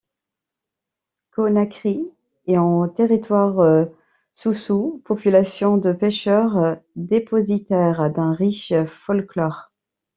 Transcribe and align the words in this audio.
Conakry 1.29 2.07
est 2.47 2.57
en 2.57 2.89
territoire 2.89 3.87
soussou, 4.33 4.99
population 5.05 5.77
de 5.77 5.91
pêcheurs, 5.93 6.77
dépositaire 6.95 8.09
d'un 8.11 8.33
riche 8.33 8.73
folklore. 8.87 9.71